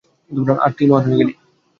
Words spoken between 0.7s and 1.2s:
তুই মহান হয়ে